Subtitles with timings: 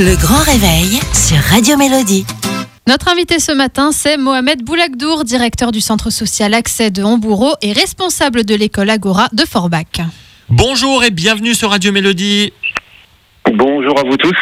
[0.00, 2.26] Le grand réveil sur Radio Mélodie.
[2.88, 7.72] Notre invité ce matin, c'est Mohamed Boulagdour, directeur du centre social Accès de Hambourg et
[7.72, 10.00] responsable de l'école Agora de Forbach.
[10.48, 12.52] Bonjour et bienvenue sur Radio Mélodie.
[13.52, 14.32] Bonjour à vous tous.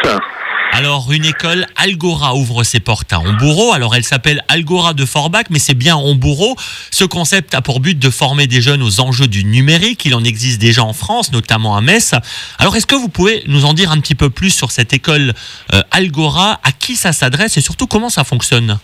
[0.74, 3.74] Alors, une école Algora ouvre ses portes à Hambourg.
[3.74, 6.56] Alors, elle s'appelle Algora de Forbach, mais c'est bien Hambourg.
[6.90, 10.06] Ce concept a pour but de former des jeunes aux enjeux du numérique.
[10.06, 12.14] Il en existe déjà en France, notamment à Metz.
[12.58, 15.34] Alors, est-ce que vous pouvez nous en dire un petit peu plus sur cette école
[15.74, 16.58] euh, Algora?
[16.64, 18.78] À qui ça s'adresse et surtout comment ça fonctionne?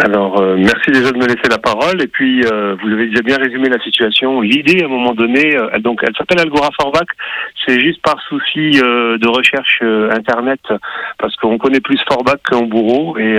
[0.00, 2.00] Alors, euh, merci déjà de me laisser la parole.
[2.02, 4.40] Et puis, euh, vous avez déjà bien résumé la situation.
[4.40, 7.08] L'idée, à un moment donné, euh, donc, elle s'appelle Algora Forbach.
[7.66, 9.82] C'est juste par souci de recherche
[10.16, 10.60] internet,
[11.18, 13.18] parce qu'on connaît plus Forbach qu'en bourreau.
[13.18, 13.36] Et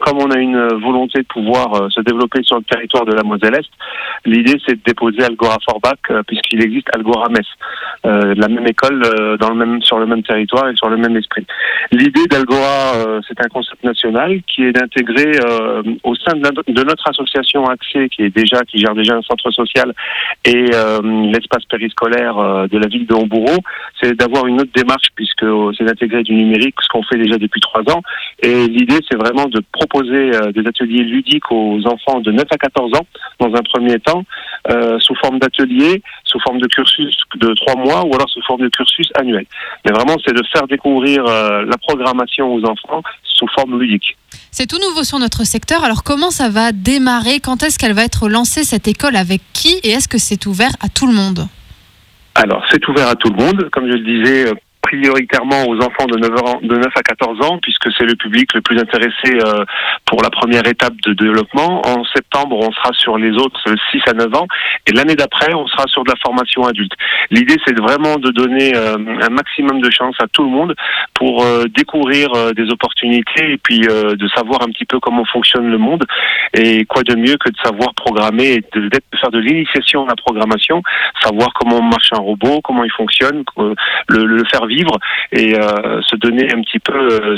[0.00, 3.70] comme on a une volonté de pouvoir se développer sur le territoire de la Moselle-Est,
[4.26, 7.46] l'idée, c'est de déposer Algora Forbach, puisqu'il existe Algora Metz,
[8.04, 9.00] la même école
[9.40, 11.46] dans le même, sur le même territoire et sur le même esprit.
[11.90, 15.32] L'idée d'Algora, c'est un concept national qui est d'intégrer
[16.02, 19.92] au sein de notre association Accès, qui est déjà qui gère déjà un centre social
[20.44, 21.00] et euh,
[21.32, 23.56] l'espace périscolaire euh, de la ville de Hambourg,
[24.00, 27.38] c'est d'avoir une autre démarche puisque euh, c'est d'intégrer du numérique, ce qu'on fait déjà
[27.38, 28.02] depuis trois ans.
[28.42, 32.92] Et l'idée, c'est vraiment de proposer des ateliers ludiques aux enfants de 9 à 14
[32.94, 33.06] ans
[33.40, 34.24] dans un premier temps,
[34.98, 38.68] sous forme d'ateliers, sous forme de cursus de trois mois ou alors sous forme de
[38.68, 39.46] cursus annuel.
[39.84, 44.16] Mais vraiment, c'est de faire découvrir la programmation aux enfants sous forme ludique.
[44.50, 45.84] C'est tout nouveau sur notre secteur.
[45.84, 47.40] Alors comment ça va démarrer?
[47.40, 49.16] Quand est-ce qu'elle va être lancée cette école?
[49.16, 49.78] Avec qui?
[49.82, 51.46] Et est-ce que c'est ouvert à tout le monde?
[52.34, 53.68] Alors, c'est ouvert à tout le monde.
[53.70, 54.52] Comme je le disais,
[54.86, 58.54] prioritairement aux enfants de 9, ans, de 9 à 14 ans, puisque c'est le public
[58.54, 59.64] le plus intéressé euh,
[60.04, 61.82] pour la première étape de développement.
[61.84, 64.46] En septembre, on sera sur les autres 6 à 9 ans,
[64.86, 66.92] et l'année d'après, on sera sur de la formation adulte.
[67.30, 70.74] L'idée, c'est vraiment de donner euh, un maximum de chance à tout le monde
[71.14, 75.78] pour euh, découvrir des opportunités et puis de savoir un petit peu comment fonctionne le
[75.78, 76.04] monde.
[76.54, 78.88] Et quoi de mieux que de savoir programmer et de,
[79.20, 80.82] faire de l'initiation à la programmation,
[81.22, 83.42] savoir comment marche un robot, comment il fonctionne,
[84.08, 84.75] le faire vivre
[85.32, 87.36] et euh, se donner un petit peu, euh,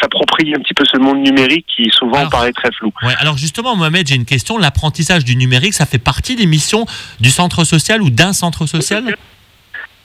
[0.00, 2.92] s'approprier un petit peu ce monde numérique qui souvent paraît très flou.
[3.20, 4.58] alors justement, Mohamed, j'ai une question.
[4.58, 6.86] L'apprentissage du numérique, ça fait partie des missions
[7.20, 9.16] du centre social ou d'un centre social?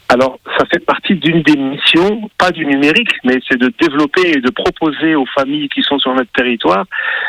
[0.10, 4.40] Alors, ça fait partie d'une des missions, pas du numérique, mais c'est de développer et
[4.40, 6.86] de proposer aux familles qui sont sur notre territoire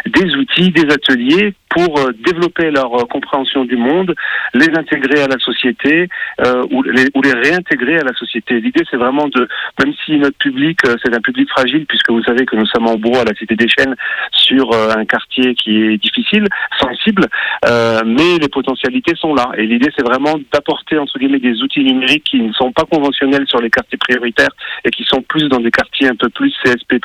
[0.06, 4.14] des outils, des ateliers pour euh, développer leur euh, compréhension du monde,
[4.54, 6.08] les intégrer à la société
[6.44, 8.60] euh, ou, les, ou, les, réintégrer à la société.
[8.60, 9.48] L'idée, c'est vraiment de,
[9.82, 12.96] même si notre public, c'est un public fragile, puisque vous savez que nous sommes en
[12.96, 13.94] bourg à la Cité des Chênes,
[14.32, 16.46] sur un quartier qui est difficile,
[16.88, 17.26] sensible,
[17.64, 19.50] mais les potentialités sont là.
[19.56, 23.46] Et l'idée, c'est vraiment d'apporter, entre guillemets, des outils numériques qui ne sont pas conventionnels
[23.48, 24.54] sur les quartiers prioritaires
[24.84, 26.98] et qui sont plus dans des quartiers un peu plus CSP+,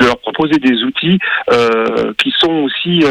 [0.00, 1.18] de leur proposer des outils
[2.18, 3.04] qui sont aussi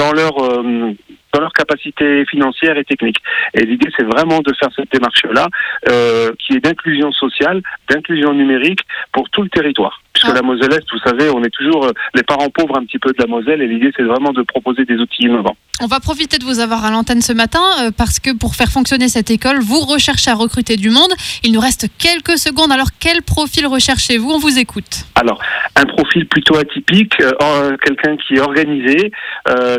[0.00, 0.92] dans leur euh,
[1.32, 3.18] dans leur capacité financière et technique.
[3.54, 5.48] Et l'idée, c'est vraiment de faire cette démarche-là,
[5.88, 8.80] euh, qui est d'inclusion sociale, d'inclusion numérique
[9.12, 10.00] pour tout le territoire.
[10.12, 10.34] Puisque ah.
[10.34, 13.20] la Moselle-Est, vous savez, on est toujours euh, les parents pauvres un petit peu de
[13.20, 15.56] la Moselle, et l'idée, c'est vraiment de proposer des outils innovants.
[15.82, 18.68] On va profiter de vous avoir à l'antenne ce matin euh, parce que pour faire
[18.68, 21.10] fonctionner cette école, vous recherchez à recruter du monde.
[21.42, 22.70] Il nous reste quelques secondes.
[22.70, 24.30] Alors, quel profil recherchez-vous?
[24.30, 25.06] On vous écoute.
[25.14, 25.40] Alors,
[25.76, 29.10] un profil plutôt atypique, euh, quelqu'un qui est organisé,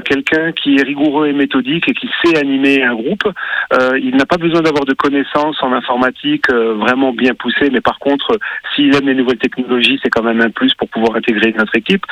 [0.05, 3.25] quelqu'un qui est rigoureux et méthodique et qui sait animer un groupe.
[4.07, 8.37] il n'a pas besoin d'avoir de connaissances en informatique vraiment bien poussées, mais par contre,
[8.73, 12.05] s'il aime les nouvelles technologies, c'est quand même un plus pour pouvoir intégrer notre équipe.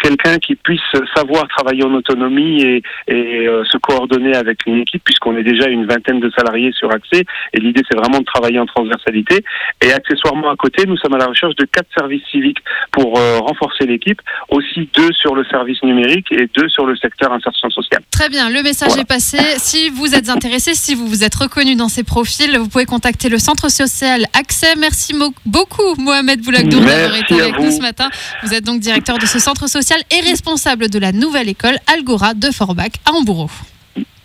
[0.00, 2.62] quelqu'un qui puisse savoir travailler en autonomie
[3.08, 6.90] et euh, se coordonner avec une équipe puisqu'on est déjà une vingtaine de salariés sur
[6.92, 9.44] Accès et l'idée c'est vraiment de travailler en transversalité
[9.82, 13.38] et accessoirement à côté nous sommes à la recherche de quatre services civiques pour euh,
[13.38, 18.02] renforcer l'équipe aussi deux sur le service numérique et deux sur le secteur insertion sociale.
[18.10, 19.38] Très bien, message est passé.
[19.58, 23.28] Si vous êtes intéressé, si vous vous êtes reconnu dans ces profils, vous pouvez contacter
[23.28, 24.74] le centre social Accès.
[24.78, 25.14] Merci
[25.46, 28.08] beaucoup Mohamed Boulagdour d'avoir été avec nous ce matin.
[28.42, 32.34] Vous êtes donc directeur de ce centre social et responsable de la nouvelle école Algora
[32.34, 33.50] de Forbach à Hambourg.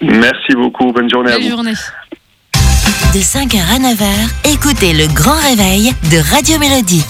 [0.01, 0.91] Merci beaucoup.
[0.91, 1.49] Bonne journée à vous.
[1.49, 1.73] journée.
[3.13, 7.03] De 5h à 9h, écoutez le grand réveil de Radio Mélodie.